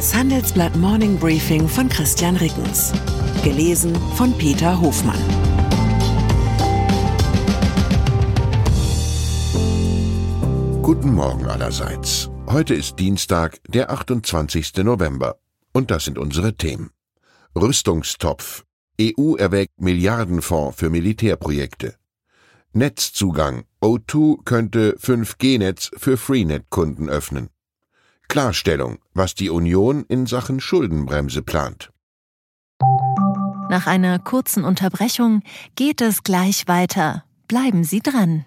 [0.00, 2.90] Das Handelsblatt Morning Briefing von Christian Rickens.
[3.44, 5.20] Gelesen von Peter Hofmann.
[10.80, 12.30] Guten Morgen allerseits.
[12.46, 14.76] Heute ist Dienstag, der 28.
[14.76, 15.36] November.
[15.74, 16.92] Und das sind unsere Themen.
[17.54, 18.64] Rüstungstopf.
[18.98, 21.96] EU erwägt Milliardenfonds für Militärprojekte.
[22.72, 23.64] Netzzugang.
[23.82, 27.50] O2 könnte 5G-Netz für Freenet-Kunden öffnen.
[28.30, 31.90] Klarstellung, was die Union in Sachen Schuldenbremse plant.
[33.68, 35.42] Nach einer kurzen Unterbrechung
[35.74, 37.24] geht es gleich weiter.
[37.48, 38.46] Bleiben Sie dran.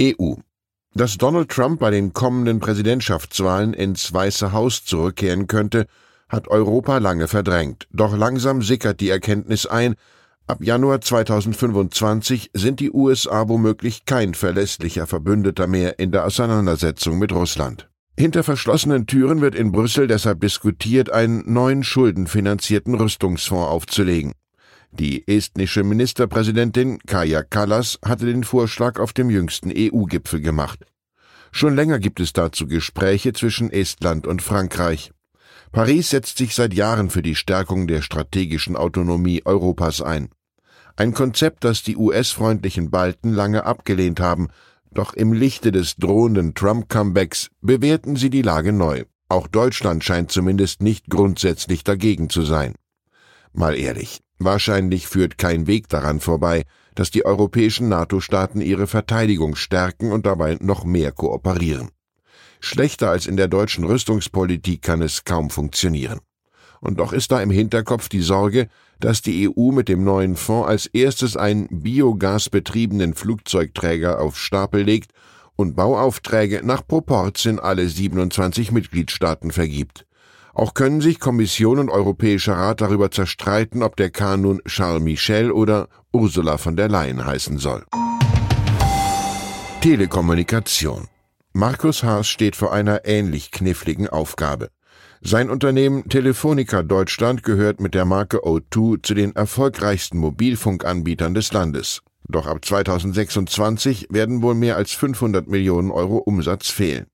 [0.00, 0.34] EU.
[0.94, 5.86] Dass Donald Trump bei den kommenden Präsidentschaftswahlen ins Weiße Haus zurückkehren könnte,
[6.28, 7.86] hat Europa lange verdrängt.
[7.92, 9.94] Doch langsam sickert die Erkenntnis ein,
[10.46, 17.32] ab Januar 2025 sind die USA womöglich kein verlässlicher Verbündeter mehr in der Auseinandersetzung mit
[17.32, 17.88] Russland.
[18.16, 24.32] Hinter verschlossenen Türen wird in Brüssel deshalb diskutiert, einen neuen schuldenfinanzierten Rüstungsfonds aufzulegen.
[25.00, 30.86] Die estnische Ministerpräsidentin Kaja Kallas hatte den Vorschlag auf dem jüngsten EU-Gipfel gemacht.
[31.50, 35.10] Schon länger gibt es dazu Gespräche zwischen Estland und Frankreich.
[35.72, 40.28] Paris setzt sich seit Jahren für die Stärkung der strategischen Autonomie Europas ein.
[40.94, 44.46] Ein Konzept, das die US-freundlichen Balten lange abgelehnt haben,
[44.92, 49.02] doch im Lichte des drohenden Trump-Comebacks bewerten sie die Lage neu.
[49.28, 52.76] Auch Deutschland scheint zumindest nicht grundsätzlich dagegen zu sein.
[53.52, 60.12] Mal ehrlich, Wahrscheinlich führt kein Weg daran vorbei, dass die europäischen NATO-Staaten ihre Verteidigung stärken
[60.12, 61.88] und dabei noch mehr kooperieren.
[62.60, 66.20] Schlechter als in der deutschen Rüstungspolitik kann es kaum funktionieren.
[66.80, 68.68] Und doch ist da im Hinterkopf die Sorge,
[69.00, 75.12] dass die EU mit dem neuen Fonds als erstes einen biogasbetriebenen Flugzeugträger auf Stapel legt
[75.56, 80.04] und Bauaufträge nach Proporz in alle 27 Mitgliedstaaten vergibt.
[80.54, 85.50] Auch können sich Kommission und Europäischer Rat darüber zerstreiten, ob der Kahn nun Charles Michel
[85.50, 87.84] oder Ursula von der Leyen heißen soll.
[89.80, 91.08] Telekommunikation.
[91.52, 94.70] Markus Haas steht vor einer ähnlich kniffligen Aufgabe.
[95.20, 102.02] Sein Unternehmen Telefonica Deutschland gehört mit der Marke O2 zu den erfolgreichsten Mobilfunkanbietern des Landes.
[102.28, 107.06] Doch ab 2026 werden wohl mehr als 500 Millionen Euro Umsatz fehlen.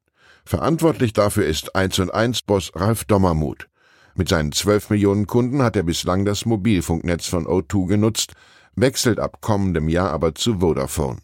[0.45, 3.69] Verantwortlich dafür ist 1 und 1 Boss Ralf Dommermuth.
[4.15, 8.33] Mit seinen 12 Millionen Kunden hat er bislang das Mobilfunknetz von O2 genutzt,
[8.75, 11.19] wechselt ab kommendem Jahr aber zu Vodafone.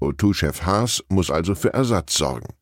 [0.00, 2.54] O2-Chef Haas muss also für Ersatz sorgen.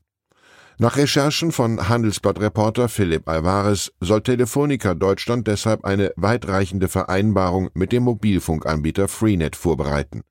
[0.81, 8.05] Nach Recherchen von Handelsblatt-Reporter Philipp Alvarez soll Telefonica Deutschland deshalb eine weitreichende Vereinbarung mit dem
[8.05, 10.23] Mobilfunkanbieter Freenet vorbereiten.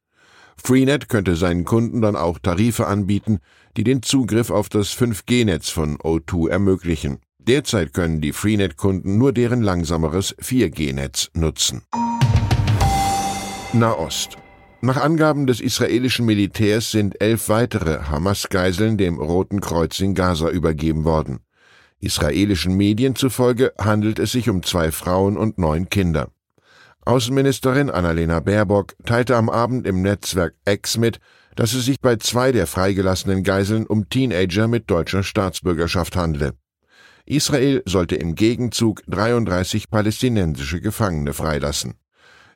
[0.63, 3.39] Freenet könnte seinen Kunden dann auch Tarife anbieten,
[3.77, 7.19] die den Zugriff auf das 5G-Netz von O2 ermöglichen.
[7.39, 11.83] Derzeit können die Freenet-Kunden nur deren langsameres 4G-Netz nutzen.
[13.71, 14.37] Nahost.
[14.81, 21.03] Nach Angaben des israelischen Militärs sind elf weitere Hamas-Geiseln dem Roten Kreuz in Gaza übergeben
[21.03, 21.39] worden.
[21.99, 26.29] Israelischen Medien zufolge handelt es sich um zwei Frauen und neun Kinder.
[27.07, 31.19] Außenministerin Annalena Baerbock teilte am Abend im Netzwerk X mit,
[31.55, 36.53] dass es sich bei zwei der freigelassenen Geiseln um Teenager mit deutscher Staatsbürgerschaft handle.
[37.25, 41.93] Israel sollte im Gegenzug 33 palästinensische Gefangene freilassen.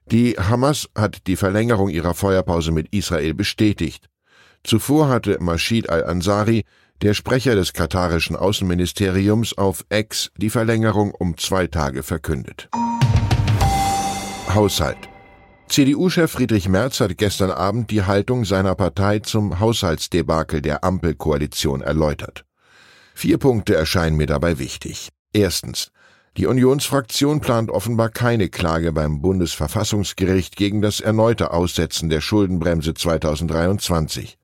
[0.05, 4.09] Die Hamas hat die Verlängerung ihrer Feuerpause mit Israel bestätigt.
[4.65, 6.65] Zuvor hatte Mashid al-Ansari,
[7.01, 12.69] der Sprecher des katarischen Außenministeriums, auf X die Verlängerung um zwei Tage verkündet.
[14.53, 15.09] Haushalt.
[15.67, 22.43] CDU-Chef Friedrich Merz hat gestern Abend die Haltung seiner Partei zum Haushaltsdebakel der Ampelkoalition erläutert.
[23.15, 25.09] Vier Punkte erscheinen mir dabei wichtig.
[25.31, 25.91] Erstens.
[26.37, 34.37] Die Unionsfraktion plant offenbar keine Klage beim Bundesverfassungsgericht gegen das erneute Aussetzen der Schuldenbremse 2023.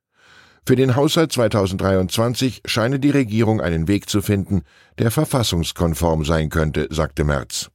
[0.66, 4.64] Für den Haushalt 2023 scheine die Regierung einen Weg zu finden,
[4.98, 7.70] der verfassungskonform sein könnte, sagte Merz.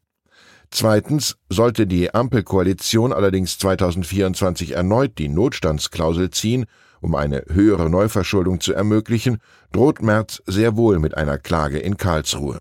[0.75, 6.65] Zweitens sollte die Ampelkoalition allerdings 2024 erneut die Notstandsklausel ziehen,
[7.03, 9.37] um eine höhere Neuverschuldung zu ermöglichen,
[9.73, 12.59] droht Merz sehr wohl mit einer Klage in Karlsruhe.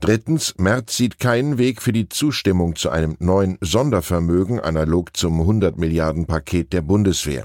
[0.00, 5.76] Drittens, Merz sieht keinen Weg für die Zustimmung zu einem neuen Sondervermögen analog zum 100
[5.76, 7.44] Milliarden Paket der Bundeswehr.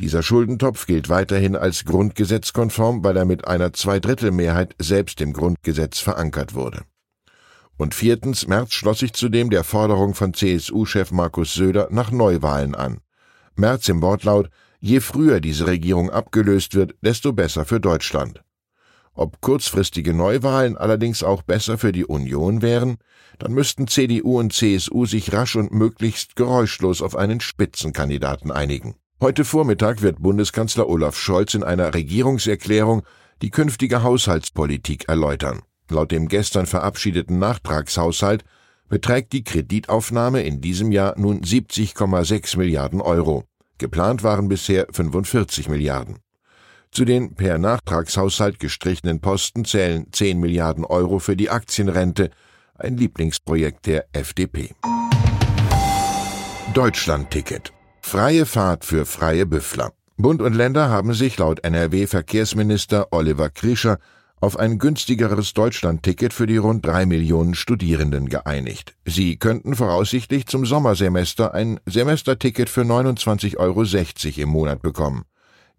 [0.00, 6.54] Dieser Schuldentopf gilt weiterhin als grundgesetzkonform, weil er mit einer Zweidrittelmehrheit selbst im Grundgesetz verankert
[6.54, 6.84] wurde.
[7.76, 12.98] Und viertens, Merz schloss sich zudem der Forderung von CSU-Chef Markus Söder nach Neuwahlen an.
[13.56, 14.48] Merz im Wortlaut,
[14.80, 18.42] je früher diese Regierung abgelöst wird, desto besser für Deutschland.
[19.12, 22.96] Ob kurzfristige Neuwahlen allerdings auch besser für die Union wären,
[23.38, 28.96] dann müssten CDU und CSU sich rasch und möglichst geräuschlos auf einen Spitzenkandidaten einigen.
[29.20, 33.02] Heute Vormittag wird Bundeskanzler Olaf Scholz in einer Regierungserklärung
[33.40, 35.62] die künftige Haushaltspolitik erläutern.
[35.90, 38.44] Laut dem gestern verabschiedeten Nachtragshaushalt
[38.88, 43.44] beträgt die Kreditaufnahme in diesem Jahr nun 70,6 Milliarden Euro.
[43.78, 46.18] Geplant waren bisher 45 Milliarden.
[46.90, 52.30] Zu den per Nachtragshaushalt gestrichenen Posten zählen 10 Milliarden Euro für die Aktienrente,
[52.76, 54.70] ein Lieblingsprojekt der FDP.
[56.72, 57.72] Deutschlandticket.
[58.00, 59.92] Freie Fahrt für freie Büffler.
[60.16, 63.98] Bund und Länder haben sich laut NRW-Verkehrsminister Oliver Krischer
[64.44, 68.94] auf ein günstigeres Deutschlandticket für die rund drei Millionen Studierenden geeinigt.
[69.06, 75.24] Sie könnten voraussichtlich zum Sommersemester ein Semesterticket für 29,60 Euro im Monat bekommen.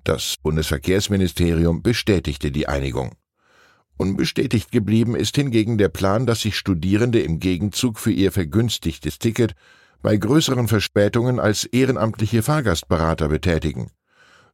[0.03, 3.11] Das Bundesverkehrsministerium bestätigte die Einigung.
[3.97, 9.53] Unbestätigt geblieben ist hingegen der Plan, dass sich Studierende im Gegenzug für ihr vergünstigtes Ticket
[10.01, 13.91] bei größeren Verspätungen als ehrenamtliche Fahrgastberater betätigen.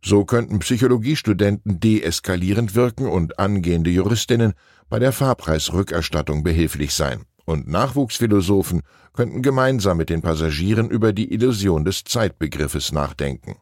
[0.04, 4.54] So könnten Psychologiestudenten deeskalierend wirken und angehende Juristinnen
[4.90, 7.26] bei der Fahrpreisrückerstattung behilflich sein.
[7.46, 8.82] Und Nachwuchsphilosophen
[9.14, 13.58] könnten gemeinsam mit den Passagieren über die Illusion des Zeitbegriffes nachdenken.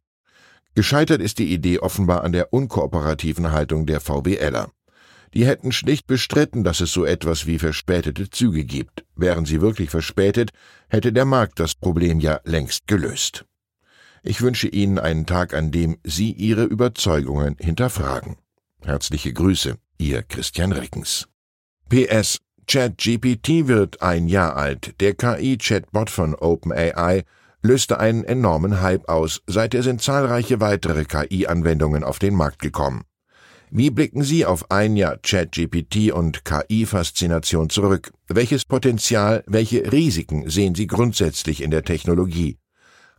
[0.75, 4.71] Gescheitert ist die Idee offenbar an der unkooperativen Haltung der VWLer.
[5.33, 9.05] Die hätten schlicht bestritten, dass es so etwas wie verspätete Züge gibt.
[9.15, 10.51] Wären sie wirklich verspätet,
[10.87, 13.45] hätte der Markt das Problem ja längst gelöst.
[14.23, 18.35] Ich wünsche Ihnen einen Tag, an dem Sie Ihre Überzeugungen hinterfragen.
[18.81, 21.27] Herzliche Grüße, Ihr Christian Reckens.
[21.89, 24.93] PS ChatGPT wird ein Jahr alt.
[25.01, 27.23] Der KI-Chatbot von OpenAI
[27.63, 29.41] löste einen enormen Hype aus.
[29.47, 33.05] Seither sind zahlreiche weitere KI-Anwendungen auf den Markt gekommen.
[33.71, 38.11] Wie blicken Sie auf ein Jahr ChatGPT und KI-Faszination zurück?
[38.27, 42.58] Welches Potenzial, welche Risiken sehen Sie grundsätzlich in der Technologie?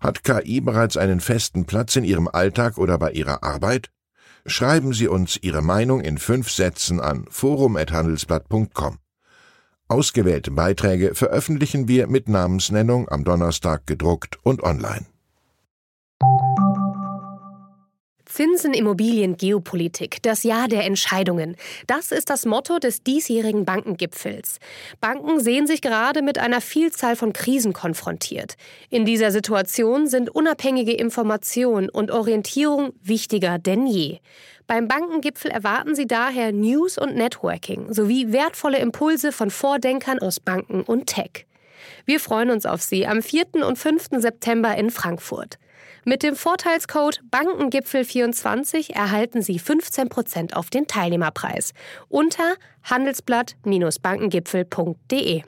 [0.01, 3.91] Hat KI bereits einen festen Platz in Ihrem Alltag oder bei Ihrer Arbeit?
[4.47, 8.99] Schreiben Sie uns Ihre Meinung in fünf Sätzen an forum.handelsblatt.com.
[9.89, 15.07] Ausgewählte Beiträge veröffentlichen wir mit Namensnennung am Donnerstag gedruckt und online.
[18.41, 21.57] Zinsen, Immobilien, Geopolitik, das Jahr der Entscheidungen.
[21.87, 24.61] Das ist das Motto des diesjährigen Bankengipfels.
[24.99, 28.55] Banken sehen sich gerade mit einer Vielzahl von Krisen konfrontiert.
[28.89, 34.21] In dieser Situation sind unabhängige Information und Orientierung wichtiger denn je.
[34.67, 40.81] Beim Bankengipfel erwarten Sie daher News und Networking sowie wertvolle Impulse von Vordenkern aus Banken
[40.81, 41.45] und Tech.
[42.05, 43.65] Wir freuen uns auf Sie am 4.
[43.67, 44.09] und 5.
[44.19, 45.59] September in Frankfurt.
[46.05, 51.75] Mit dem Vorteilscode Bankengipfel24 erhalten Sie 15% auf den Teilnehmerpreis
[52.09, 52.55] unter
[52.85, 55.43] handelsblatt-bankengipfel.de.